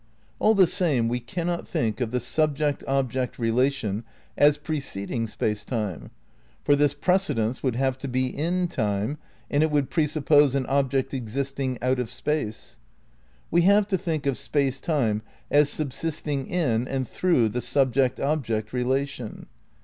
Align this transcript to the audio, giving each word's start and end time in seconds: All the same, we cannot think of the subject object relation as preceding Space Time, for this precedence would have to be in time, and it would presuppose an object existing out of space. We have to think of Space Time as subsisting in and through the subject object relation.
All 0.39 0.55
the 0.55 0.65
same, 0.65 1.07
we 1.09 1.19
cannot 1.19 1.67
think 1.67 2.01
of 2.01 2.09
the 2.09 2.19
subject 2.19 2.83
object 2.87 3.37
relation 3.37 4.03
as 4.35 4.57
preceding 4.57 5.27
Space 5.27 5.63
Time, 5.63 6.09
for 6.63 6.75
this 6.75 6.95
precedence 6.95 7.61
would 7.61 7.75
have 7.75 7.99
to 7.99 8.07
be 8.07 8.25
in 8.35 8.67
time, 8.67 9.19
and 9.51 9.61
it 9.61 9.69
would 9.69 9.91
presuppose 9.91 10.55
an 10.55 10.65
object 10.65 11.13
existing 11.13 11.77
out 11.83 11.99
of 11.99 12.09
space. 12.09 12.77
We 13.51 13.61
have 13.61 13.87
to 13.89 13.95
think 13.99 14.25
of 14.25 14.39
Space 14.39 14.79
Time 14.79 15.21
as 15.51 15.69
subsisting 15.69 16.47
in 16.47 16.87
and 16.87 17.07
through 17.07 17.49
the 17.49 17.61
subject 17.61 18.19
object 18.19 18.73
relation. 18.73 19.45